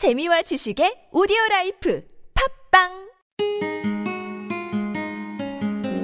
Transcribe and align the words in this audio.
재미와 0.00 0.40
지식의 0.40 1.08
오디오 1.12 1.36
라이프 1.50 2.02
팟빵 2.70 2.88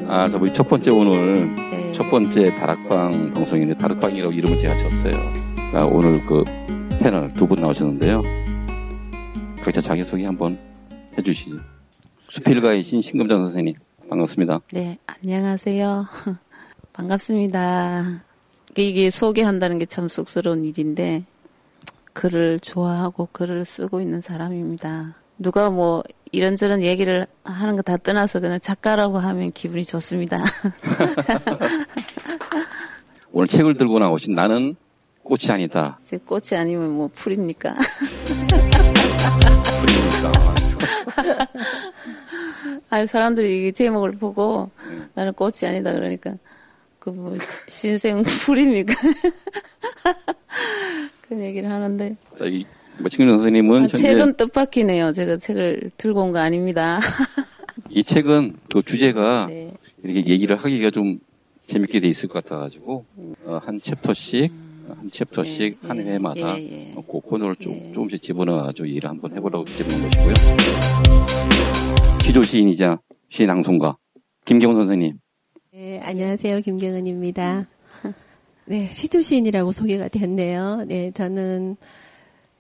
아, 0.07 0.29
저 0.29 0.37
우리 0.37 0.53
첫 0.53 0.69
번째 0.69 0.91
오늘 0.91 1.57
네. 1.57 1.92
첫 1.92 2.10
번째 2.10 2.50
다락방 2.56 3.32
방송인데 3.32 3.78
다락방이라고 3.78 4.32
이름을 4.34 4.58
제가 4.58 4.76
졌어요. 4.76 5.12
자, 5.72 5.86
오늘 5.86 6.22
그 6.26 6.44
패널 7.00 7.32
두 7.32 7.46
분 7.46 7.56
나오셨는데요. 7.58 8.22
각자 9.62 9.80
자기 9.80 10.04
소개 10.04 10.26
한번 10.26 10.58
해 11.16 11.22
주시죠. 11.22 11.56
수필가이신 12.28 13.00
신금전 13.00 13.44
선생님 13.46 13.72
반갑습니다. 14.10 14.60
네, 14.74 14.98
안녕하세요. 15.06 16.04
반갑습니다. 16.92 18.22
이게 18.76 19.08
소개한다는 19.08 19.78
게 19.78 19.86
참 19.86 20.06
쑥스러운 20.06 20.66
일인데, 20.66 21.24
글을 22.20 22.60
좋아하고 22.60 23.28
글을 23.30 23.64
쓰고 23.66 24.00
있는 24.00 24.20
사람입니다. 24.22 25.14
누가 25.38 25.68
뭐 25.70 26.02
이런저런 26.32 26.82
얘기를 26.82 27.26
하는 27.44 27.76
거 27.76 27.82
다 27.82 27.98
떠나서 27.98 28.40
그냥 28.40 28.58
작가라고 28.58 29.18
하면 29.18 29.50
기분이 29.52 29.84
좋습니다. 29.84 30.43
오늘 33.33 33.47
책을 33.48 33.77
들고 33.77 33.98
나오신 33.98 34.34
나는 34.34 34.77
꽃이 35.23 35.51
아니다. 35.51 35.98
제 36.05 36.16
꽃이 36.16 36.59
아니면 36.59 36.91
뭐 36.93 37.10
풀입니까? 37.15 37.74
그러니까 39.80 40.33
아니, 42.88 43.07
사람들이 43.07 43.69
이 43.69 43.73
제목을 43.74 44.12
보고 44.12 44.71
나는 45.15 45.35
꽃이 45.35 45.52
아니다 45.65 45.93
그러니까 45.93 46.33
그 46.98 47.10
뭐 47.10 47.37
신생 47.69 48.23
풀입니까? 48.23 48.95
그런 51.29 51.43
얘기를 51.43 51.71
하는데 51.71 52.16
자, 52.39 52.45
이, 52.47 52.65
뭐 52.98 53.09
선생님은 53.11 53.75
아, 53.77 53.80
현재 53.83 53.98
책은 53.98 54.35
뜻밖이네요. 54.35 55.12
제가 55.12 55.37
책을 55.39 55.91
들고 55.97 56.23
온 56.23 56.33
거 56.33 56.39
아닙니다. 56.39 57.01
이 57.91 58.02
책은 58.02 58.57
그 58.73 58.82
주제가 58.82 59.47
네. 59.49 59.73
이렇게 60.02 60.27
얘기를 60.27 60.57
하기가 60.57 60.91
좀 60.91 61.19
재밌게 61.66 62.01
돼 62.01 62.09
있을 62.09 62.29
것 62.29 62.45
같아가지고 62.45 63.04
어, 63.45 63.60
한 63.63 63.80
chapter씩 63.80 64.52
한 64.88 65.10
chapter씩 65.10 65.78
예, 65.82 65.88
한 65.88 65.98
예, 65.98 66.02
회마다 66.04 66.58
예, 66.58 66.91
예. 66.91 66.92
어, 66.97 67.02
그 67.04 67.20
코너를 67.20 67.56
좀, 67.56 67.72
예. 67.72 67.92
조금씩 67.92 68.22
집어넣어가지고 68.22 68.86
일을 68.86 69.10
한번 69.10 69.34
해보라고 69.34 69.64
집어넣은 69.64 70.02
것이고요. 70.10 70.34
시조 72.22 72.42
시인이자 72.42 73.00
시낭송가 73.30 73.97
김경 74.44 74.74
선생님. 74.74 75.19
네, 75.72 76.00
안녕하세요. 76.00 76.60
김경은입니다. 76.60 77.66
네, 78.67 78.89
시조 78.91 79.22
시인이라고 79.22 79.70
소개가 79.72 80.09
됐네요. 80.09 80.84
네, 80.89 81.12
저는, 81.12 81.77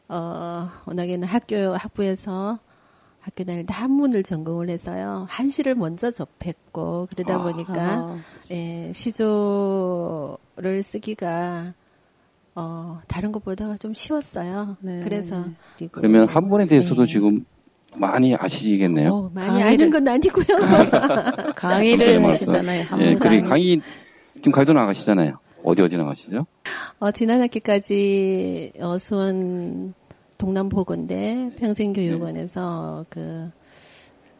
어, 0.08 0.68
워낙에는 0.86 1.26
학교, 1.26 1.74
학부에서 1.74 2.58
학교 3.20 3.42
다닐 3.42 3.66
때 3.66 3.74
한문을 3.74 4.22
전공을 4.22 4.68
해서요. 4.70 5.26
한시를 5.28 5.74
먼저 5.74 6.12
접했고, 6.12 7.08
그러다 7.10 7.36
아. 7.36 7.42
보니까, 7.42 7.74
아, 7.74 8.18
예, 8.52 8.92
시조를 8.94 10.82
쓰기가, 10.84 11.74
어, 12.54 13.00
다른 13.08 13.32
것보다 13.32 13.76
좀 13.76 13.92
쉬웠어요. 13.92 14.76
네, 14.80 15.00
그래서. 15.02 15.40
네. 15.40 15.52
그리고, 15.76 15.92
그러면 16.00 16.28
한문에 16.28 16.66
대해서도 16.66 17.04
네. 17.04 17.12
지금 17.12 17.44
많이 17.96 18.32
아시겠네요. 18.36 19.12
어, 19.12 19.30
많이 19.34 19.58
강의를- 19.60 19.66
아는 19.74 19.90
건 19.90 20.06
아니고요. 20.08 20.46
강의를. 21.56 22.24
하시잖아요. 22.24 22.78
예, 22.78 22.82
한문 22.84 23.06
그리고 23.18 23.18
강의. 23.18 23.42
강의 23.44 23.80
지금 24.36 24.52
강의도 24.52 24.72
나가시잖아요. 24.72 25.38
어디 25.66 25.82
어디 25.82 25.96
나가시죠? 25.96 26.46
어, 27.00 27.10
지난 27.10 27.42
학기까지 27.42 28.72
어, 28.78 28.98
수원 28.98 29.94
동남보건대 30.38 31.50
평생교육원에서 31.58 33.04
그 33.10 33.50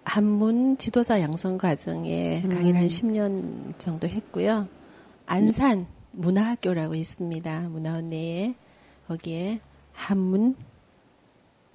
한문 0.05 0.79
지도사 0.79 1.21
양성 1.21 1.59
과정에 1.59 2.43
음. 2.45 2.49
강의를 2.49 2.81
한 2.81 2.87
10년 2.87 3.77
정도 3.77 4.07
했고요. 4.07 4.69
안산 5.27 5.89
문화학교라고 6.13 6.95
있습니다. 6.95 7.61
문화원 7.71 8.07
내에 8.07 8.55
거기에 9.09 9.59
한문 9.93 10.55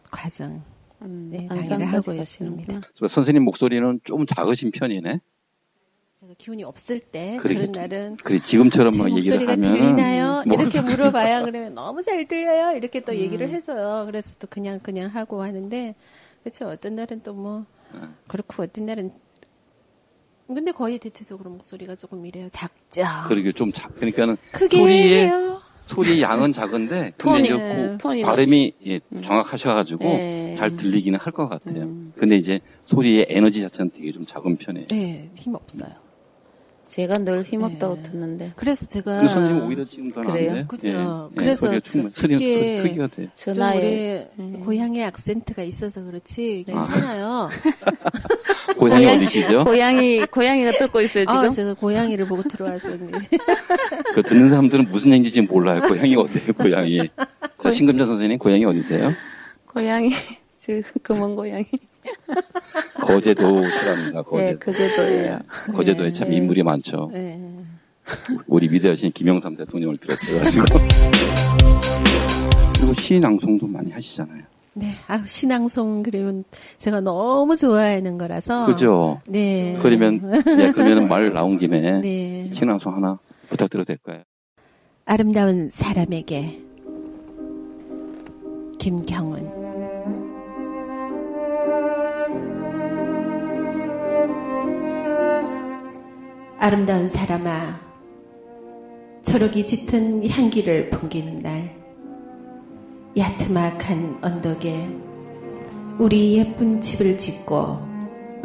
과정 0.09 0.63
음, 1.01 1.27
네, 1.29 1.45
강의를 1.47 1.91
하고. 1.91 2.13
있습니다. 2.13 2.81
선생님 3.09 3.43
목소리는 3.43 3.99
좀 4.05 4.25
작으신 4.25 4.71
편이네. 4.71 5.19
제가 6.21 6.35
기운이 6.37 6.63
없을 6.63 6.99
때 6.99 7.35
그러게 7.39 7.61
그런 7.67 7.71
날은 7.71 8.17
그래 8.23 8.39
지금처럼 8.45 8.91
제막 8.93 9.09
얘기를 9.17 9.39
목소리가 9.39 9.53
하면 9.53 9.71
들리나요? 9.71 10.43
뭐 10.45 10.61
이렇게 10.61 10.79
물어봐야 10.81 11.41
그러면 11.41 11.73
너무 11.73 12.03
잘 12.03 12.27
들려요. 12.27 12.77
이렇게 12.77 12.99
또 12.99 13.15
얘기를 13.15 13.47
음. 13.47 13.51
해서요. 13.51 14.03
그래서 14.05 14.31
또 14.37 14.45
그냥 14.47 14.79
그냥 14.83 15.09
하고 15.09 15.41
하는데 15.41 15.95
그렇죠. 16.43 16.67
어떤 16.67 16.95
날은 16.95 17.23
또뭐 17.23 17.65
네. 17.93 18.01
그렇고 18.27 18.61
어떤 18.61 18.85
날은 18.85 19.11
근데 20.45 20.71
거의 20.71 20.99
대체적으로 20.99 21.49
목소리가 21.49 21.95
조금 21.95 22.23
이래요. 22.23 22.47
작죠. 22.51 23.01
그러게 23.27 23.51
좀 23.51 23.71
작, 23.71 23.95
그러니까는 23.95 24.37
크게 24.51 24.77
해요. 24.77 25.59
소리 25.85 26.21
양은 26.21 26.51
작은데 26.53 27.13
근데 27.17 27.17
톤이, 27.17 27.47
이제 27.47 27.57
네. 27.57 27.75
그 27.93 27.97
톤이 27.97 28.21
발음이 28.21 28.73
예, 28.85 28.99
정확하셔가지고 29.23 30.03
네. 30.03 30.53
잘 30.55 30.69
들리기는 30.75 31.17
할 31.19 31.33
것 31.33 31.47
같아요. 31.49 31.81
음. 31.85 32.13
근데 32.15 32.35
이제 32.35 32.59
소리의 32.85 33.25
에너지 33.29 33.61
자체는 33.61 33.89
되게 33.89 34.11
좀 34.11 34.23
작은 34.27 34.57
편이에요. 34.57 34.87
네, 34.89 35.31
힘 35.35 35.55
없어요. 35.55 35.89
제가 36.91 37.19
늘 37.19 37.41
힘없다고 37.43 37.95
네. 37.95 38.03
듣는데 38.03 38.51
그래서 38.57 38.85
제가 38.85 39.25
선생님 39.25 39.65
오히려 39.65 39.85
지금 39.85 40.11
더 40.11 40.19
그래요? 40.19 40.51
나은데. 40.51 40.67
그죠. 40.67 40.89
예, 40.89 41.35
그래서 41.35 41.55
소리가 41.55 41.79
충분히 41.79 42.11
그게 42.33 42.77
크- 42.77 42.83
크기가. 42.83 43.07
저좀 43.33 43.61
나의 43.63 44.27
우리 44.37 44.45
네. 44.51 44.59
고향의 44.59 45.05
악센트가 45.05 45.63
있어서 45.63 46.03
그렇지 46.03 46.65
아. 46.73 46.83
괜찮아요. 46.83 47.49
고향이 48.77 49.05
고향- 49.05 49.15
어디시죠? 49.15 49.63
고양이 49.63 50.25
고양이가 50.25 50.71
듣고 50.71 50.99
있어요 50.99 51.23
지금. 51.25 51.37
아, 51.39 51.49
제가 51.49 51.73
고양이를 51.75 52.27
보고 52.27 52.43
들어왔었는데. 52.43 53.19
그 54.13 54.23
듣는 54.23 54.49
사람들은 54.49 54.89
무슨 54.91 55.11
얘기인지 55.11 55.31
지금 55.31 55.47
몰라요. 55.47 55.79
고향이 55.87 56.13
어디예요? 56.17 56.51
고향이. 56.57 57.09
자, 57.63 57.71
신금자 57.71 58.05
선생님 58.05 58.37
고향이 58.37 58.65
어디세요? 58.65 59.13
고양이 59.65 60.11
저 60.59 60.73
검은 61.03 61.37
고양이. 61.37 61.65
거제도 63.01 63.67
사람입니다. 63.69 64.21
거제도. 64.23 64.49
네, 64.51 64.55
그제도예요. 64.55 65.39
거제도에 65.73 66.11
참 66.11 66.29
네. 66.29 66.37
인물이 66.37 66.63
많죠. 66.63 67.09
네. 67.13 67.39
우리 68.47 68.67
위대하신 68.69 69.11
김영삼 69.11 69.55
대통령을 69.57 69.97
비롯해가지고. 69.97 70.65
그리고 72.75 72.93
시낭송도 72.95 73.67
많이 73.67 73.91
하시잖아요. 73.91 74.43
네, 74.73 74.93
아 75.07 75.21
신앙송 75.25 76.01
그러면 76.01 76.45
제가 76.79 77.01
너무 77.01 77.55
좋아하는 77.55 78.17
거라서. 78.17 78.65
그죠? 78.65 79.21
네. 79.27 79.77
그러면, 79.81 80.21
예, 80.59 80.71
그러면 80.71 81.07
말 81.09 81.31
나온 81.33 81.57
김에 81.57 81.99
네. 82.01 82.49
시낭송 82.51 82.95
하나 82.95 83.19
부탁드려도 83.49 83.85
될까요? 83.85 84.23
아름다운 85.05 85.69
사람에게 85.69 86.61
김경은 88.79 89.60
아름다운 96.63 97.07
사람아 97.07 97.81
초록이 99.23 99.65
짙은 99.65 100.29
향기를 100.29 100.91
풍기는 100.91 101.39
날 101.39 101.75
야트막한 103.17 104.19
언덕에 104.21 104.87
우리 105.97 106.37
예쁜 106.37 106.79
집을 106.79 107.17
짓고 107.17 107.79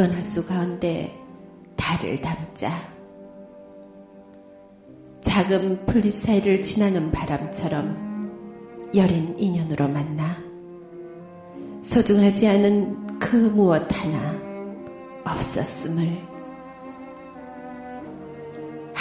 은하수 0.00 0.46
가운데 0.46 1.14
달을 1.76 2.16
담자. 2.22 2.88
작은 5.20 5.84
풀잎 5.84 6.14
사이를 6.14 6.62
지나는 6.62 7.12
바람처럼 7.12 8.90
여린 8.94 9.38
인연으로 9.38 9.88
만나. 9.88 10.38
소중하지 11.82 12.48
않은 12.48 13.18
그 13.18 13.36
무엇 13.36 13.86
하나 13.92 14.34
없었음을 15.22 16.35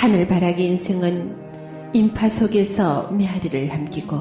하늘바라기 0.05 0.63
인생은 0.63 1.91
인파 1.91 2.29
속에서 2.29 3.09
메아리를 3.09 3.67
남기고 3.67 4.19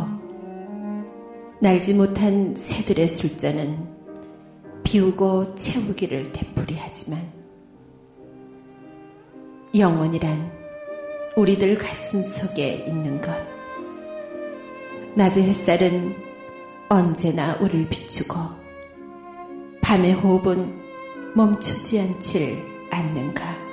날지 1.60 1.92
못한 1.92 2.54
새들의 2.56 3.06
술잔은 3.06 3.86
비우고 4.82 5.56
채우기를 5.56 6.32
되풀이하지만 6.32 7.31
영원이란 9.76 10.50
우리들 11.36 11.76
가슴 11.76 12.22
속에 12.22 12.86
있는 12.88 13.20
것. 13.20 13.31
낮의 15.16 15.42
햇살은 15.42 16.16
언제나 16.88 17.58
우리를 17.60 17.90
비추고 17.90 18.36
밤의 19.82 20.14
호흡은 20.14 20.81
멈추지 21.34 22.00
않질 22.00 22.64
않는가. 22.88 23.63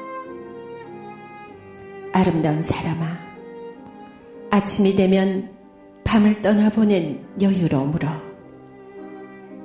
아름다운 2.14 2.62
사람아, 2.62 3.06
아침이 4.50 4.96
되면 4.96 5.50
밤을 6.04 6.42
떠나보낸 6.42 7.26
여유로움으로 7.42 8.08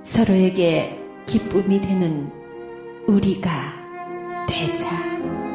서로에게 0.05 0.99
기쁨이 1.27 1.81
되는 1.81 2.31
우리가 3.07 3.51
되자. 4.49 5.46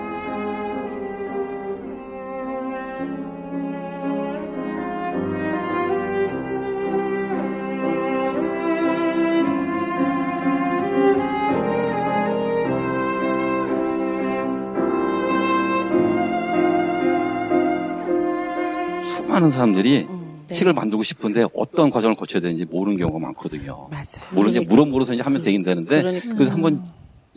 많은 19.32 19.50
사람들이 19.50 20.06
음, 20.10 20.44
네. 20.48 20.56
책을 20.56 20.74
만들고 20.74 21.04
싶은데 21.04 21.46
어떤 21.54 21.90
과정을 21.90 22.16
거쳐야 22.16 22.42
되는지 22.42 22.66
모르는 22.66 22.98
경우가 22.98 23.20
많거든요. 23.20 23.88
맞아. 23.90 24.22
모르는 24.36 24.54
게 24.54 24.60
그러니까. 24.60 24.74
물어 24.76 24.86
물어서 24.86 25.14
이제 25.14 25.24
하면 25.24 25.42
되긴 25.42 25.64
되는데 25.64 26.02
그러니까. 26.02 26.30
그래서 26.36 26.52
한번 26.54 26.84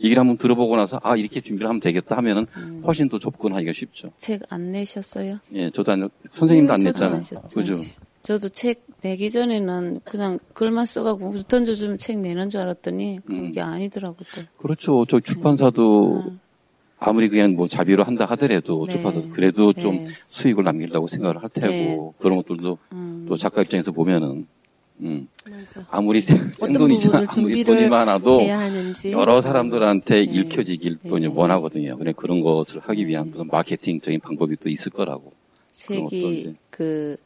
얘기를 0.01 0.19
한번 0.19 0.37
들어보고 0.37 0.75
나서 0.75 0.99
아 1.03 1.15
이렇게 1.15 1.39
준비를 1.39 1.69
하면 1.69 1.79
되겠다 1.79 2.17
하면은 2.17 2.45
음. 2.57 2.81
훨씬 2.85 3.07
더 3.07 3.17
접근하기가 3.17 3.71
쉽죠. 3.71 4.11
책 4.17 4.41
안 4.49 4.71
내셨어요? 4.73 5.39
예, 5.53 5.69
저도 5.71 5.93
안 5.93 6.09
선생님도 6.33 6.73
안 6.73 6.79
네, 6.79 6.85
냈잖아요. 6.87 7.21
저도 7.21 7.39
안 7.41 7.45
냈었죠. 7.47 7.73
그죠? 7.73 7.95
저도 8.21 8.49
책 8.49 8.83
내기 9.01 9.29
전에는 9.29 10.01
그냥 10.03 10.39
글만 10.55 10.85
써가고 10.87 11.43
던져주면 11.43 11.97
책 11.99 12.17
내는 12.19 12.49
줄 12.49 12.59
알았더니 12.61 13.19
음. 13.29 13.47
그게 13.47 13.61
아니더라고 13.61 14.17
또. 14.35 14.41
그렇죠. 14.57 15.05
저 15.07 15.19
주판사도 15.21 16.23
음. 16.27 16.39
아무리 17.05 17.29
그냥 17.29 17.55
뭐 17.55 17.67
자비로 17.67 18.03
한다 18.03 18.25
하더라도 18.25 18.85
네. 18.87 18.93
주판사 18.93 19.29
그래도 19.29 19.73
좀 19.73 19.95
네. 20.05 20.07
수익을 20.29 20.63
남긴다고 20.63 21.07
생각을 21.07 21.41
할 21.41 21.49
테고 21.49 21.67
네. 21.67 22.11
그런 22.19 22.37
것들도 22.37 22.77
음. 22.93 23.25
또 23.29 23.37
작가 23.37 23.61
입장에서 23.61 23.91
보면은 23.91 24.47
음, 25.01 25.27
맞아. 25.49 25.85
아무리 25.91 26.21
생돈이지만 26.21 27.27
아무리 27.29 27.63
돈이 27.65 27.89
많아도 27.89 28.41
여러 29.11 29.41
사람들한테 29.41 30.15
네. 30.15 30.21
읽혀지길 30.21 30.97
또 31.07 31.17
이제 31.17 31.27
네. 31.27 31.33
원하거든요. 31.35 31.97
그래 31.97 32.13
그런 32.15 32.41
것을 32.41 32.79
하기 32.79 33.05
위한 33.07 33.25
네. 33.25 33.31
무슨 33.31 33.47
마케팅적인 33.51 34.21
방법이 34.21 34.55
또 34.57 34.69
있을 34.69 34.91
거라고. 34.91 35.33
책이. 35.73 36.55
그 36.69 37.17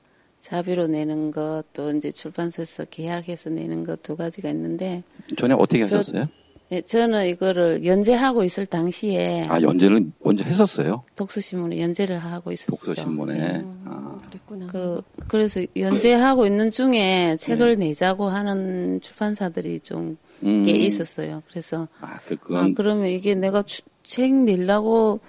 자비로 0.42 0.88
내는 0.88 1.32
것 1.32 1.64
또 1.74 1.92
이제 1.92 2.12
출판사에서 2.12 2.86
계약해서 2.86 3.50
내는 3.52 3.84
것 3.86 4.02
두 4.02 4.16
가지가 4.16 4.50
있는데 4.50 5.04
전에 5.38 5.54
어떻게 5.54 5.86
저- 5.86 5.98
하셨어요? 5.98 6.28
예, 6.72 6.82
저는 6.82 7.26
이거를 7.28 7.84
연재하고 7.86 8.44
있을 8.44 8.66
당시에 8.68 9.44
아 9.48 9.60
연재를 9.62 10.06
먼저 10.24 10.44
했었어요. 10.44 11.04
독서신문에 11.16 11.82
연재를 11.82 12.20
하고 12.20 12.52
있었죠. 12.52 12.76
독서신문에. 12.76 13.34
네. 13.34 13.66
아, 13.86 14.20
그랬구나. 14.28 14.68
그 14.68 15.02
그래서 15.28 15.62
연재하고 15.76 16.46
있는 16.46 16.70
중에 16.70 17.38
책을 17.40 17.78
내자고 17.80 18.30
하는 18.30 19.02
출판사들이 19.02 19.80
좀 19.80 20.18
음. 20.44 20.64
꽤 20.64 20.72
있었어요. 20.74 21.42
그래서 21.50 21.88
아, 22.02 22.20
그, 22.28 22.36
아, 22.36 22.38
그건 22.38 22.76
그러면 22.76 23.08
이게 23.08 23.34
내가 23.34 23.64
추- 23.64 23.82
책 24.04 24.34
내려고 24.34 25.20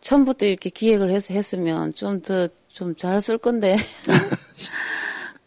처음부터 0.00 0.46
이렇게 0.46 0.70
기획을 0.70 1.10
해서 1.10 1.34
했으면 1.34 1.92
좀 1.94 2.20
더 2.22 2.48
좀 2.72 2.94
잘 2.96 3.20
쓸 3.20 3.38
건데. 3.38 3.76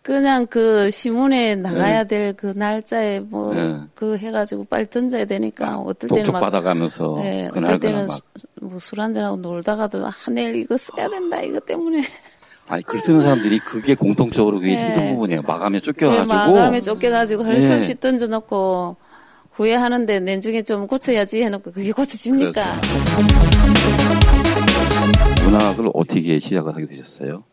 그냥 0.02 0.48
그 0.48 0.90
신문에 0.90 1.56
나가야 1.56 2.06
될 2.06 2.34
그 2.34 2.54
날짜에 2.56 3.20
뭐 3.20 3.54
네. 3.54 3.80
그 3.94 4.18
해가지고 4.18 4.66
빨리 4.66 4.90
던져야 4.90 5.26
되니까 5.26 5.78
어떨 5.78 6.10
때는 6.10 6.32
막 6.32 6.40
받아가면서 6.40 7.18
예, 7.24 7.50
그날 7.52 7.76
어떨 7.76 7.80
때는 7.80 8.08
막. 8.08 8.20
뭐술 8.62 9.02
한잔하고 9.02 9.38
놀다가도 9.38 10.06
아 10.06 10.12
내일 10.32 10.56
이거 10.56 10.76
써야 10.78 11.10
된다 11.10 11.42
이거 11.42 11.60
때문에 11.60 12.04
아니 12.68 12.84
글 12.84 13.00
쓰는 13.00 13.22
사람들이 13.22 13.60
그게 13.60 13.96
공통적으로 13.96 14.60
그게 14.60 14.76
네. 14.76 14.86
힘든 14.86 15.08
부분이에요. 15.16 15.42
마감에 15.42 15.80
그 15.80 15.86
쫓겨가지고. 15.86 16.28
마감에 16.34 16.80
쫓겨가지고 16.82 17.44
할수 17.44 17.74
예. 17.74 17.78
없이 17.78 18.00
던져놓고 18.00 18.96
후회하는데 19.54 20.20
내중에 20.22 20.62
좀 20.64 20.88
고쳐야지 20.88 21.42
해놓고 21.42 21.72
그게 21.72 21.92
고쳐집니까? 21.92 22.52
그렇죠. 22.54 22.80
문학을 25.46 25.90
어떻게 25.94 26.40
시작을 26.40 26.74
하게 26.76 26.86
되셨어요? 26.86 27.44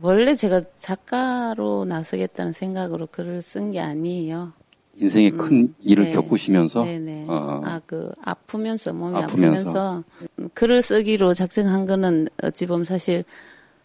원래 0.00 0.34
제가 0.34 0.62
작가로 0.78 1.84
나서겠다는 1.84 2.52
생각으로 2.52 3.06
글을 3.06 3.42
쓴 3.42 3.70
게 3.72 3.80
아니에요. 3.80 4.52
인생의 4.96 5.30
큰 5.32 5.74
일을 5.80 6.06
네. 6.06 6.10
겪으시면서 6.12 6.82
네네. 6.82 7.26
어. 7.28 7.60
아, 7.64 7.80
그, 7.86 8.10
아프면서, 8.20 8.92
몸이 8.92 9.16
아프면서. 9.16 9.70
아프면서. 9.70 10.04
음, 10.40 10.48
글을 10.54 10.82
쓰기로 10.82 11.34
작정한 11.34 11.86
거는 11.86 12.28
어찌 12.42 12.66
보면 12.66 12.82
사실 12.84 13.24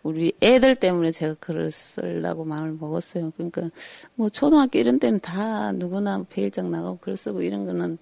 우리 0.02 0.34
애들 0.42 0.76
때문에 0.76 1.12
제가 1.12 1.36
글을 1.40 1.70
쓰려고 1.72 2.44
마음을 2.46 2.76
먹었어요. 2.80 3.32
그러니까 3.38 3.70
뭐 4.16 4.30
초등학교 4.30 4.80
이런 4.80 4.98
때는 5.00 5.20
다 5.20 5.72
누구나 5.72 6.24
배일장 6.30 6.72
나가고 6.72 6.98
글 7.00 7.16
쓰고 7.16 7.42
이런 7.44 7.66
거는 7.66 7.98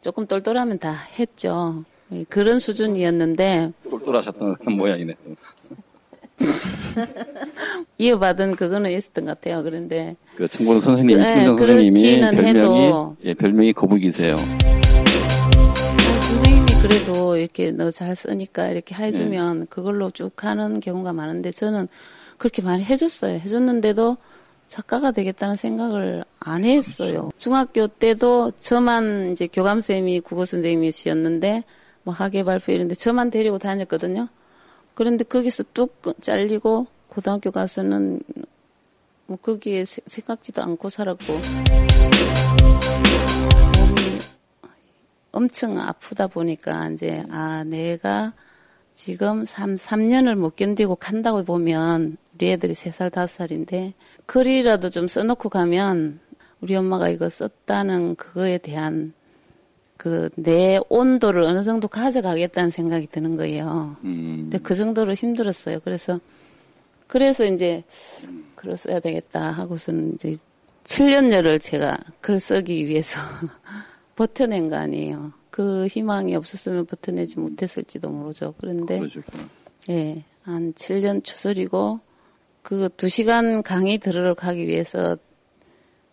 조금 0.00 0.26
똘똘하면 0.26 0.78
다 0.78 0.90
했죠. 1.18 1.84
예, 2.12 2.24
그런 2.28 2.58
수준이었는데 2.58 3.72
똘똘하셨던 3.88 4.56
모양이네. 4.76 5.14
이어받은 7.98 8.56
그거는 8.56 8.90
있었던 8.92 9.24
것 9.24 9.40
같아요. 9.40 9.62
그런데 9.62 10.16
그 10.36 10.46
청보는 10.48 10.80
선생님, 10.80 11.18
그, 11.18 11.24
신경 11.24 11.42
예, 11.42 11.46
선생님이 11.58 12.00
그렇기는 12.00 12.30
별명이 12.36 12.80
해도. 12.86 13.16
예, 13.24 13.34
별명이 13.34 13.72
거북이세요. 13.72 14.36
선생님이 14.36 16.66
그래도 16.82 17.36
이렇게 17.36 17.70
너 17.72 17.90
잘 17.90 18.14
쓰니까 18.14 18.68
이렇게 18.68 18.94
네. 18.96 19.06
해주면 19.06 19.66
그걸로 19.68 20.10
쭉 20.10 20.30
하는 20.44 20.80
경우가 20.80 21.12
많은데 21.12 21.50
저는 21.50 21.88
그렇게 22.36 22.62
많이 22.62 22.84
해줬어요. 22.84 23.38
해줬는데도 23.40 24.16
작가가 24.68 25.10
되겠다는 25.12 25.56
생각을 25.56 26.24
안 26.40 26.64
했어요. 26.64 27.30
중학교 27.38 27.86
때도 27.88 28.52
저만 28.60 29.32
이제 29.32 29.46
교감쌤이 29.48 30.20
국어 30.20 30.44
선생님이셨는데 30.44 31.64
뭐 32.04 32.14
학예 32.14 32.44
발표 32.44 32.72
이런데 32.72 32.94
저만 32.94 33.30
데리고 33.30 33.58
다녔거든요. 33.58 34.28
그런데 34.98 35.22
거기서 35.22 35.62
뚝 35.72 36.02
잘리고 36.20 36.88
고등학교 37.06 37.52
가서는 37.52 38.20
뭐 39.26 39.36
거기에 39.36 39.84
세- 39.84 40.02
생각지도 40.04 40.60
않고 40.60 40.90
살았고 40.90 41.34
몸이 43.78 44.18
엄청 45.30 45.78
아프다 45.78 46.26
보니까 46.26 46.88
이제 46.88 47.22
아 47.30 47.62
내가 47.62 48.32
지금 48.94 49.44
3, 49.44 49.76
3년을 49.76 50.34
못 50.34 50.56
견디고 50.56 50.96
간다고 50.96 51.44
보면 51.44 52.16
우리 52.34 52.50
애들이 52.50 52.72
3살, 52.72 53.12
5살인데 53.12 53.92
글이라도 54.26 54.90
좀 54.90 55.06
써놓고 55.06 55.48
가면 55.48 56.18
우리 56.60 56.74
엄마가 56.74 57.08
이거 57.08 57.28
썼다는 57.28 58.16
그거에 58.16 58.58
대한 58.58 59.12
그 59.98 60.30
내 60.36 60.80
온도를 60.88 61.42
어느 61.42 61.62
정도 61.62 61.88
가져가겠다는 61.88 62.70
생각이 62.70 63.08
드는 63.08 63.36
거예요. 63.36 63.96
음, 64.04 64.48
근데 64.48 64.58
그 64.58 64.74
정도로 64.74 65.12
힘들었어요. 65.12 65.80
그래서 65.80 66.18
그래서 67.06 67.44
이제 67.44 67.82
글을 68.54 68.76
써야 68.76 69.00
되겠다 69.00 69.50
하고서는 69.50 70.14
이제 70.14 70.38
7년여를 70.84 71.60
제가 71.60 71.98
글 72.20 72.38
쓰기 72.40 72.86
위해서 72.86 73.18
버텨낸 74.16 74.68
거 74.70 74.76
아니에요. 74.76 75.32
그 75.50 75.86
희망이 75.88 76.34
없었으면 76.36 76.86
버텨내지 76.86 77.38
못했을지도 77.38 78.08
모르죠. 78.08 78.54
그런데 78.58 79.00
그러셨구나. 79.00 79.48
예, 79.90 80.22
한 80.42 80.72
7년 80.74 81.24
추설이고 81.24 82.00
그 82.62 82.88
2시간 82.96 83.62
강의 83.62 83.98
들으러 83.98 84.34
가기 84.34 84.66
위해서 84.66 85.16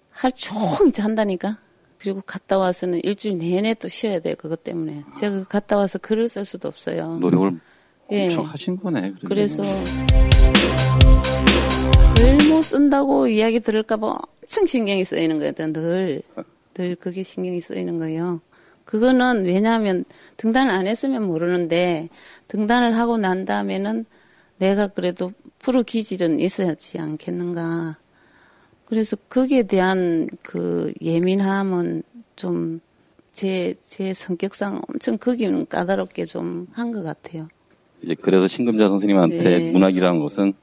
하루 0.10 0.34
종일 0.34 0.92
잔다니까. 0.92 1.60
그리고 2.06 2.22
갔다 2.24 2.60
와서는 2.60 3.02
일주일 3.04 3.40
내내 3.40 3.74
또 3.74 3.88
쉬어야 3.88 4.20
돼요. 4.20 4.36
그것 4.38 4.64
때문에. 4.64 5.02
제가 5.20 5.46
갔다 5.46 5.76
와서 5.76 5.98
글을 5.98 6.30
쓸 6.30 6.46
수도 6.46 6.68
없어요. 6.68 7.18
노력을 7.18 7.60
예. 8.12 8.26
엄청 8.26 8.46
하신 8.46 8.78
거네. 8.78 9.16
그래서 9.26 9.64
글못 12.16 12.64
쓴다고 12.64 13.26
이야기 13.26 13.60
들을까봐 13.60 14.20
엄청 14.44 14.68
신경이 14.68 15.04
쓰이는 15.04 15.40
거예요. 15.40 15.54
늘, 15.74 16.22
늘 16.76 16.96
그게 16.96 17.24
신경이 17.24 17.60
쓰이는 17.60 17.98
거예요. 17.98 18.40
그거는 18.84 19.46
왜냐하면 19.46 20.06
등단을 20.38 20.72
안 20.72 20.86
했으면 20.86 21.24
모르는데 21.24 22.10
등단을 22.50 22.96
하고 22.96 23.18
난 23.18 23.46
다음에는 23.46 24.06
내가 24.60 24.90
그래도 24.90 25.34
프로 25.58 25.82
기질은 25.82 26.40
있어야지 26.40 27.00
않겠는가. 27.00 27.98
그래서 28.86 29.15
거기에 29.30 29.63
대한 29.63 30.27
그 30.44 30.94
예민함은 31.01 32.04
좀 32.36 32.80
제, 33.34 33.75
제 33.84 34.13
성격상 34.13 34.82
엄청 34.88 35.18
거기는 35.18 35.65
까다롭게 35.68 36.25
좀 36.25 36.68
한 36.74 36.92
것 36.92 37.04
같아요. 37.04 37.48
이제 38.01 38.15
그래서 38.15 38.48
신금자 38.48 38.88
선생님한테 38.89 39.38
네. 39.44 39.72
문학이라는 39.72 40.20
것은 40.20 40.54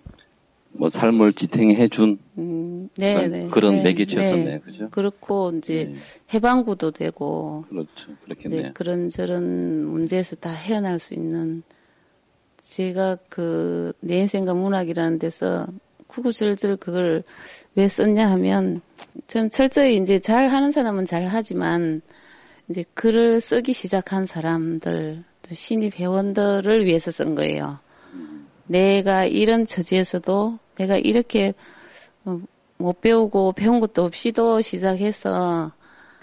뭐 0.74 0.88
삶을 0.88 1.34
지탱해 1.34 1.88
준 1.88 2.18
음, 2.38 2.88
네, 2.96 3.26
네. 3.28 3.48
그런 3.50 3.76
네, 3.76 3.82
매개체였었네. 3.82 4.44
네. 4.44 4.58
그죠? 4.60 4.88
그렇고 4.90 5.52
이제 5.58 5.90
네. 5.92 5.98
해방구도 6.32 6.92
되고 6.92 7.64
그렇죠. 7.68 8.08
네, 8.08 8.14
그렇겠네요. 8.24 8.70
그런 8.74 9.10
저런 9.10 9.84
문제에서 9.84 10.36
다 10.36 10.50
헤어날 10.50 10.98
수 10.98 11.12
있는 11.14 11.62
제가 12.62 13.18
그 13.28 13.92
내 14.00 14.18
인생과 14.20 14.54
문학이라는 14.54 15.18
데서 15.18 15.66
구구절절 16.12 16.76
그걸 16.76 17.22
왜 17.74 17.88
썼냐 17.88 18.30
하면 18.32 18.82
저는 19.26 19.50
철저히 19.50 19.96
이제 19.96 20.18
잘 20.18 20.48
하는 20.48 20.70
사람은 20.70 21.06
잘 21.06 21.26
하지만 21.26 22.02
이제 22.68 22.84
글을 22.94 23.40
쓰기 23.40 23.72
시작한 23.72 24.26
사람들 24.26 25.24
또 25.42 25.54
신입 25.54 25.98
회원들을 25.98 26.84
위해서 26.84 27.10
쓴 27.10 27.34
거예요. 27.34 27.78
내가 28.66 29.24
이런 29.24 29.66
처지에서도 29.66 30.58
내가 30.76 30.96
이렇게 30.96 31.54
어, 32.24 32.40
못 32.76 33.00
배우고 33.00 33.52
배운 33.52 33.80
것도 33.80 34.04
없이도 34.04 34.60
시작해서 34.60 35.72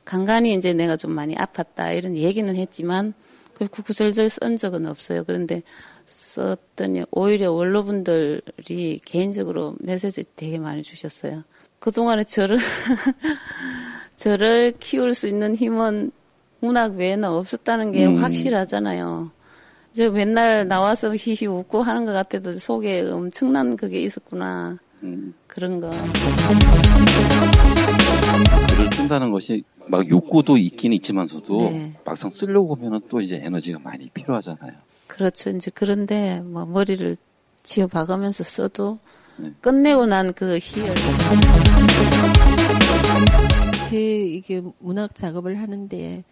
간간히 0.05 0.53
이제 0.53 0.73
내가 0.73 0.97
좀 0.97 1.11
많이 1.11 1.35
아팠다 1.35 1.95
이런 1.97 2.15
얘기는 2.15 2.55
했지만 2.55 3.13
그 3.13 3.28
구구절절 3.67 4.29
쓴 4.29 4.57
적은 4.57 4.85
없어요. 4.85 5.23
그런데 5.25 5.63
썼더니 6.05 7.03
오히려 7.11 7.51
원로분들이 7.51 9.01
개인적으로 9.05 9.75
메시지 9.79 10.23
되게 10.35 10.59
많이 10.59 10.81
주셨어요. 10.81 11.43
그동안에 11.79 12.23
저를 12.23 12.57
저를 14.15 14.73
키울 14.79 15.13
수 15.13 15.27
있는 15.27 15.55
힘은 15.55 16.11
문학 16.59 16.95
외에는 16.95 17.29
없었다는 17.29 17.91
게 17.91 18.05
음. 18.05 18.17
확실하잖아요. 18.17 19.31
이제 19.93 20.09
맨날 20.09 20.67
나와서 20.67 21.15
히히 21.15 21.47
웃고 21.47 21.81
하는 21.81 22.05
것 22.05 22.13
같아도 22.13 22.53
속에 22.53 23.01
엄청난 23.01 23.75
그게 23.75 23.99
있었구나. 24.01 24.77
음, 25.03 25.33
그런 25.47 25.79
거. 25.79 25.89
글을 28.75 28.91
쓴다는 28.93 29.31
것이 29.31 29.63
막 29.89 30.07
욕구도 30.07 30.57
있긴 30.57 30.93
있지만서도 30.93 31.57
네. 31.57 31.93
막상 32.05 32.29
쓰려고 32.31 32.75
보면은 32.75 33.01
또 33.09 33.19
이제 33.21 33.41
에너지가 33.43 33.79
많이 33.79 34.09
필요하잖아요. 34.09 34.73
그렇죠. 35.07 35.49
이제 35.49 35.71
그런데 35.73 36.41
뭐 36.41 36.65
머리를 36.65 37.17
지어 37.63 37.87
박으면서 37.87 38.43
써도 38.43 38.99
네. 39.37 39.51
끝내고 39.61 40.05
난 40.05 40.31
그 40.33 40.59
희열. 40.61 40.93
제 43.89 43.97
이게 44.25 44.61
문학 44.79 45.15
작업을 45.15 45.57
하는데 45.59 46.23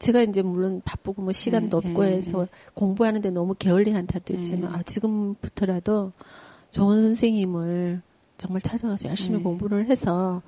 제가 0.00 0.22
이제 0.22 0.42
물론 0.42 0.82
바쁘고 0.84 1.22
뭐 1.22 1.32
시간도 1.32 1.80
네, 1.80 1.88
없고 1.88 2.02
네, 2.04 2.16
해서 2.16 2.48
공부하는데 2.74 3.30
너무 3.30 3.54
게을리한 3.56 4.06
탓도 4.08 4.34
있지만 4.34 4.72
네. 4.72 4.78
아, 4.78 4.82
지금부터라도 4.82 6.12
좋은 6.70 7.00
선생님을 7.00 8.02
정말 8.36 8.60
찾아가서 8.60 9.08
열심히 9.08 9.38
네. 9.38 9.44
공부를 9.44 9.86
해서 9.86 10.42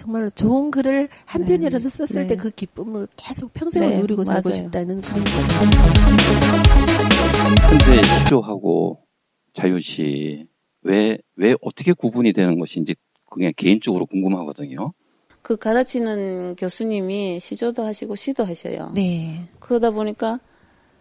정말 0.00 0.30
좋은 0.30 0.70
글을 0.70 1.10
한 1.26 1.42
네, 1.42 1.48
편이라도 1.48 1.90
썼을 1.90 2.22
네. 2.22 2.28
때그 2.28 2.52
기쁨을 2.52 3.06
계속 3.18 3.52
평생을 3.52 3.90
네, 3.90 3.98
누리고 4.00 4.24
살고 4.24 4.48
맞아요. 4.48 4.62
싶다는 4.62 5.02
그런 5.02 5.24
현대 7.68 8.02
시조하고 8.24 9.02
자유시 9.52 10.46
왜, 10.84 11.18
왜 11.36 11.54
어떻게 11.60 11.92
구분이 11.92 12.32
되는 12.32 12.58
것인지 12.58 12.94
그냥 13.30 13.52
개인적으로 13.54 14.06
궁금하거든요. 14.06 14.94
그 15.42 15.58
가르치는 15.58 16.56
교수님이 16.56 17.38
시조도 17.38 17.84
하시고 17.84 18.16
시도 18.16 18.44
하셔요. 18.44 18.92
네. 18.94 19.50
그러다 19.58 19.90
보니까 19.90 20.40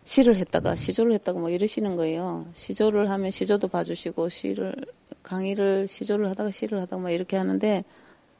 시를 0.03 0.35
했다가 0.35 0.75
시조를 0.75 1.13
했다가 1.13 1.39
뭐 1.39 1.49
이러시는 1.49 1.95
거예요. 1.95 2.47
시조를 2.53 3.09
하면 3.09 3.31
시조도 3.31 3.69
봐주시고 3.69 4.27
시를 4.27 4.75
강의를 5.23 5.87
시조를 5.87 6.27
하다가 6.31 6.51
시를 6.51 6.81
하다가 6.81 7.01
막 7.01 7.11
이렇게 7.11 7.37
하는데 7.37 7.85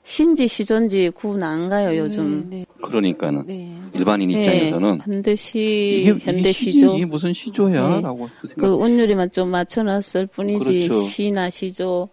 신지 0.09 0.47
시조인지 0.47 1.11
구분 1.13 1.43
안 1.43 1.69
가요 1.69 1.95
요즘. 1.95 2.49
네. 2.49 2.65
그러니까는 2.81 3.45
네. 3.45 3.79
일반인 3.93 4.29
네, 4.29 4.41
입장에서는 4.41 5.01
현대시 5.01 5.99
이게, 6.01 6.17
현대 6.19 6.51
시조 6.51 6.95
이게 6.95 7.05
무슨 7.05 7.31
시조야? 7.31 7.89
네. 7.89 8.01
라고 8.01 8.27
그 8.41 8.47
생각. 8.47 8.73
운율이만 8.73 9.31
좀 9.31 9.49
맞춰놨을 9.49 10.25
뿐이지 10.31 10.87
그렇죠. 10.87 11.01
시나 11.03 11.51
시조 11.51 12.09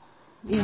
예. 0.53 0.59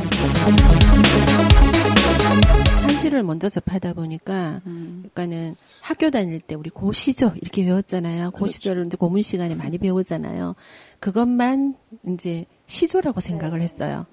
한시를 2.83 3.23
먼저 3.23 3.49
접하다 3.49 3.95
보니까 3.95 4.61
음, 4.67 5.05
그러니까는 5.15 5.57
학교 5.81 6.11
다닐 6.11 6.39
때 6.39 6.55
우리 6.55 6.69
고시조 6.69 7.33
이렇게 7.41 7.65
배웠잖아요. 7.65 8.33
고시조를 8.33 8.85
이제 8.87 8.99
고문 8.99 9.23
시간에 9.23 9.55
많이 9.55 9.79
배우잖아요. 9.79 10.55
그것만 11.01 11.77
이제 12.09 12.45
시조라고 12.67 13.21
생각을 13.21 13.62
했어요. 13.62 14.05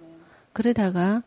그러다가 0.54 1.22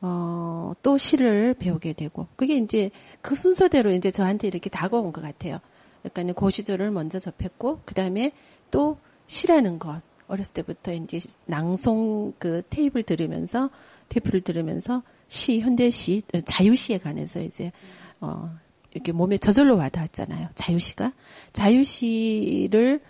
어, 0.00 0.72
또 0.82 0.96
시를 0.98 1.54
배우게 1.54 1.92
되고 1.94 2.26
그게 2.36 2.56
이제 2.56 2.90
그 3.20 3.34
순서대로 3.34 3.92
이제 3.92 4.10
저한테 4.10 4.48
이렇게 4.48 4.70
다가온 4.70 5.12
것 5.12 5.20
같아요. 5.20 5.60
그러니까 6.02 6.32
고시조를 6.34 6.90
먼저 6.90 7.18
접했고 7.18 7.80
그 7.84 7.94
다음에 7.94 8.32
또 8.70 8.98
시라는 9.26 9.78
것 9.78 10.00
어렸을 10.28 10.54
때부터 10.54 10.92
이제 10.92 11.18
낭송 11.46 12.34
그 12.38 12.62
테이프를 12.70 13.02
들으면서 13.02 13.70
테이프를 14.08 14.42
들으면서 14.42 15.02
시 15.26 15.60
현대시 15.60 16.22
자유시에 16.44 16.98
관해서 16.98 17.40
이제 17.40 17.72
어 18.20 18.50
이렇게 18.92 19.12
몸에 19.12 19.36
저절로 19.36 19.76
와닿았잖아요. 19.76 20.48
자유시가 20.54 21.12
자유시를 21.52 23.00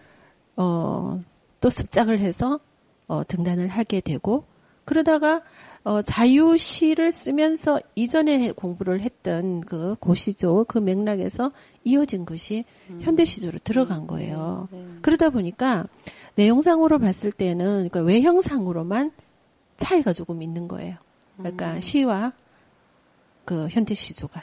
어 0.57 1.21
또 1.61 1.71
습작을 1.71 2.21
해서 2.21 2.61
어 3.07 3.23
등단을 3.27 3.69
하게 3.69 4.01
되고 4.01 4.45
그러다가 4.89 5.43
어 5.85 6.01
자유시를 6.01 7.13
쓰면서 7.13 7.79
이전에 7.95 8.53
공부를 8.53 9.03
했던 9.03 9.61
그 9.61 9.97
고시조 10.01 10.65
그 10.67 10.79
맥락에서 10.79 11.53
이어진 11.85 12.25
것이 12.25 12.65
현대시조로 13.01 13.59
들어간 13.65 14.07
거예요. 14.07 14.67
네. 14.73 14.87
그러다 15.03 15.29
보니까 15.29 15.85
내용상으로 16.37 16.99
봤을 17.01 17.33
때는 17.33 17.91
그러니까 17.91 18.01
외형상으로만 18.01 19.13
차이가 19.77 20.15
조금 20.15 20.41
있는 20.41 20.69
거예요. 20.69 20.97
그러니까 21.37 21.75
음. 21.75 21.81
시와 21.83 22.33
그 23.45 23.69
현대 23.71 23.93
시조가 23.93 24.43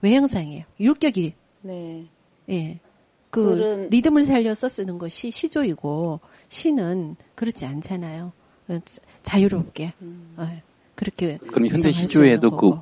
외형상이에요. 0.00 0.64
율격이 0.80 1.34
네. 1.60 2.06
예. 2.48 2.80
그 3.28 3.86
리듬을 3.90 4.24
살려서 4.24 4.70
쓰는 4.70 4.96
것이 4.96 5.30
시조이고 5.30 6.20
시는 6.48 7.16
그렇지 7.34 7.66
않잖아요. 7.66 8.32
어, 8.68 8.78
자- 8.84 9.00
자유롭게 9.22 9.92
음. 10.02 10.34
예. 10.40 10.62
그렇게 10.94 11.38
그럼 11.48 11.68
현대 11.68 11.92
시조에도 11.92 12.50
그. 12.56 12.72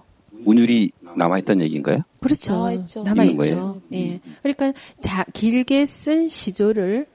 운율이 0.44 0.92
남아있다는 1.16 1.64
얘기인가요? 1.64 2.00
그렇죠. 2.20 2.52
남아있죠. 2.52 3.00
남아 3.02 3.24
있는 3.24 3.42
있죠. 3.44 3.56
거예요? 3.56 3.82
예. 3.94 4.20
그러니까 4.42 4.72
자, 5.00 5.24
길게 5.32 5.86
쓴 5.86 6.28
시조를 6.28 7.06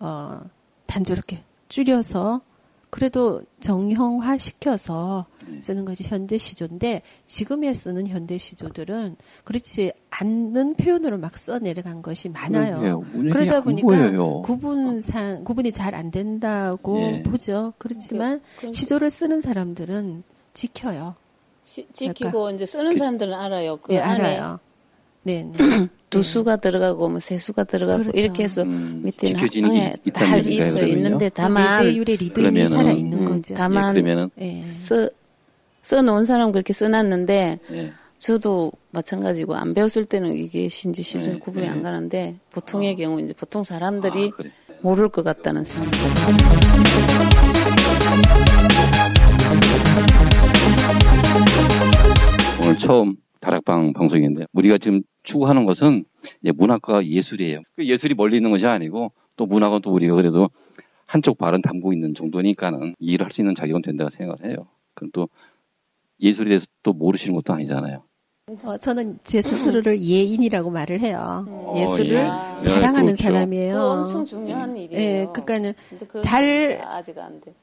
어 0.00 0.40
단조롭게 0.86 1.42
줄여서 1.68 2.40
그래도 2.90 3.42
정형화 3.60 4.36
시켜서 4.36 5.26
네. 5.46 5.62
쓰는 5.62 5.84
것이 5.84 6.04
현대 6.04 6.38
시조인데 6.38 7.02
지금에 7.26 7.72
쓰는 7.72 8.06
현대 8.08 8.36
시조들은 8.36 9.16
그렇지 9.44 9.92
않는 10.10 10.74
표현으로 10.74 11.18
막 11.18 11.38
써내려간 11.38 12.02
것이 12.02 12.28
많아요. 12.28 13.02
그러다 13.12 13.58
안 13.58 13.62
보니까 13.64 13.86
보여요. 13.86 14.42
구분상 14.42 15.44
구분이 15.44 15.70
잘 15.70 15.94
안 15.94 16.10
된다고 16.10 17.00
예. 17.00 17.22
보죠. 17.22 17.72
그렇지만 17.78 18.40
그럼 18.58 18.72
시조를 18.72 19.10
쓰는 19.10 19.40
사람들은 19.40 20.22
지켜요. 20.52 21.14
시- 21.62 21.86
지키고 21.92 22.50
이제 22.50 22.66
쓰는 22.66 22.96
사람들은 22.96 23.32
알아요. 23.34 23.76
그 23.76 23.94
예, 23.94 23.98
안에 24.00 24.24
알아요. 24.36 24.58
네. 25.22 25.44
네. 25.44 25.58
두 26.10 26.22
수가 26.22 26.56
들어가고 26.56 27.08
뭐 27.08 27.20
세 27.20 27.38
수가 27.38 27.64
들어가고 27.64 28.02
그렇죠. 28.02 28.18
이렇게 28.18 28.42
해서 28.44 28.62
음, 28.62 29.00
밑에는 29.04 29.36
지켜지는 29.36 29.70
게 29.70 29.76
예, 29.78 29.96
있- 30.04 30.12
다 30.12 30.36
있어 30.36 30.72
그러면요? 30.74 30.86
있는데 30.96 31.28
다만 31.32 31.84
내재율의 31.84 32.16
리듬이 32.16 32.48
그러면은- 32.48 32.68
살아 32.70 32.90
있는 32.90 33.18
음, 33.18 33.24
거죠. 33.24 33.54
다만 33.54 33.96
예, 33.96 34.00
그러면은 34.02 34.30
예. 34.40 34.64
써 34.64 35.08
써 35.82 36.02
놓은 36.02 36.24
사람 36.26 36.52
그렇게 36.52 36.72
써 36.74 36.88
놨는데 36.88 37.58
예. 37.72 37.92
저도 38.18 38.70
마찬가지고 38.90 39.54
안 39.54 39.72
배웠을 39.72 40.04
때는 40.04 40.36
이게 40.36 40.68
신지 40.68 41.02
시절 41.02 41.34
네, 41.34 41.38
구분이 41.38 41.64
네. 41.64 41.70
안 41.72 41.80
가는데 41.82 42.36
보통의 42.50 42.96
경우 42.96 43.18
이제 43.20 43.32
보통 43.32 43.62
사람들이 43.64 44.26
아, 44.32 44.36
그래. 44.36 44.50
모를 44.82 45.08
것 45.08 45.22
같다는 45.24 45.64
생각. 45.64 45.90
오늘 52.62 52.78
처음 52.78 53.16
다락방 53.50 53.92
방송인데 53.94 54.46
우리가 54.52 54.78
지금 54.78 55.02
추구하는 55.22 55.64
것은 55.64 56.04
이제 56.42 56.52
문학과 56.52 57.04
예술이에요. 57.04 57.60
그 57.76 57.86
예술이 57.86 58.14
멀리 58.14 58.36
있는 58.36 58.50
것이 58.50 58.66
아니고 58.66 59.12
또 59.36 59.46
문학은 59.46 59.80
또 59.80 59.92
우리가 59.92 60.14
그래도 60.14 60.48
한쪽 61.06 61.38
발은 61.38 61.62
담고 61.62 61.92
있는 61.92 62.14
정도니까는 62.14 62.94
이 62.98 63.12
일을 63.14 63.24
할 63.26 63.32
수 63.32 63.40
있는 63.40 63.54
자격은 63.54 63.82
된다고 63.82 64.10
생각을 64.10 64.44
해요. 64.50 64.66
그럼 64.94 65.10
또 65.12 65.28
예술에 66.20 66.48
대해서 66.50 66.66
또 66.82 66.92
모르시는 66.92 67.34
것도 67.34 67.52
아니잖아요. 67.54 68.02
어, 68.64 68.76
저는 68.78 69.18
제 69.22 69.40
스스로를 69.40 70.00
예인이라고 70.02 70.70
말을 70.70 71.00
해요. 71.00 71.46
어, 71.48 71.74
예술을 71.78 72.16
예. 72.16 72.64
사랑하는 72.64 73.06
그렇죠. 73.06 73.22
사람이에요. 73.22 73.80
엄청 73.80 74.24
중요한 74.24 74.76
일이에요. 74.76 75.00
예, 75.00 75.26
그러니까는 75.32 75.72
잘- 76.22 76.80
아직 76.84 77.16
안 77.18 77.40
돼. 77.40 77.54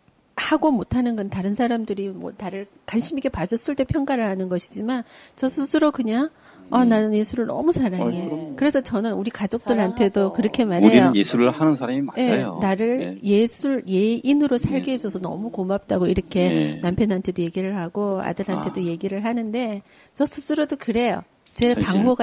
하고 0.47 0.71
못하는 0.71 1.17
건 1.17 1.29
다른 1.29 1.53
사람들이 1.53 2.09
뭐 2.09 2.31
나를 2.37 2.67
관심 2.85 3.17
있게 3.17 3.27
봐줬을 3.27 3.75
때 3.75 3.83
평가를 3.83 4.23
하는 4.23 4.47
것이지만 4.47 5.03
저 5.35 5.49
스스로 5.49 5.91
그냥 5.91 6.29
아, 6.69 6.83
음. 6.83 6.89
나는 6.89 7.13
예술을 7.13 7.47
너무 7.47 7.71
사랑해. 7.71 8.27
어. 8.29 8.53
그래서 8.57 8.81
저는 8.81 9.13
우리 9.13 9.29
가족들한테도 9.29 10.13
사랑하죠. 10.13 10.33
그렇게 10.33 10.65
말해요. 10.65 10.89
우리는 10.89 11.15
예술을 11.15 11.49
하는 11.49 11.75
사람이 11.75 12.01
예, 12.17 12.29
맞아요. 12.29 12.59
나를 12.61 13.19
예. 13.23 13.27
예술 13.29 13.83
예인으로 13.87 14.57
살게 14.57 14.91
예. 14.91 14.93
해줘서 14.93 15.19
너무 15.19 15.49
고맙다고 15.49 16.07
이렇게 16.07 16.39
예. 16.39 16.79
남편한테도 16.81 17.41
얘기를 17.41 17.75
하고 17.75 18.21
아들한테도 18.23 18.81
아. 18.81 18.83
얘기를 18.83 19.25
하는데 19.25 19.81
저 20.13 20.25
스스로도 20.25 20.77
그래요. 20.77 21.23
제 21.57 21.73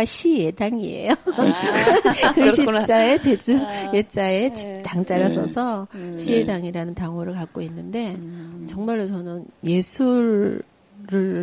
시예당이에요. 0.04 1.10
아, 1.10 2.32
그렇구나. 2.32 2.72
글씨자에 2.78 3.18
제주 3.18 3.58
아, 3.66 3.92
예자에 3.92 4.52
네. 4.52 4.82
당자를 4.84 5.28
네. 5.28 5.34
써서 5.34 5.88
음. 5.96 6.16
시예당이라는 6.16 6.94
당호를 6.94 7.34
갖고 7.34 7.60
있는데 7.62 8.12
음. 8.12 8.64
정말로 8.64 9.08
저는 9.08 9.44
예술을 9.64 10.62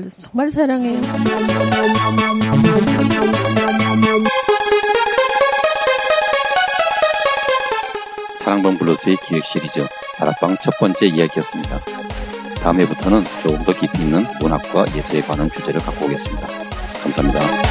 정말 0.08 0.50
사랑해요. 0.50 1.02
사랑방 8.40 8.78
블루스의 8.78 9.18
기획 9.28 9.44
시리즈 9.44 9.86
다락방 10.16 10.56
첫 10.64 10.72
번째 10.80 11.08
이야기였습니다. 11.08 11.78
다음 12.64 12.80
회부터는 12.80 13.22
조금 13.44 13.62
더 13.66 13.74
깊이 13.74 14.02
있는 14.02 14.24
문학과 14.40 14.86
예술에 14.96 15.20
관한 15.22 15.50
주제를 15.50 15.82
갖고 15.82 16.06
오겠습니다. 16.06 16.48
감사합니다. 17.04 17.71